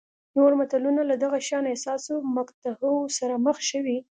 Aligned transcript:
نور 0.35 0.51
ملتونه 0.59 1.01
له 1.09 1.15
دغه 1.23 1.37
شان 1.47 1.63
حساسو 1.73 2.13
مقطعو 2.37 2.95
سره 3.17 3.35
مخ 3.45 3.57
شوي. 3.71 3.97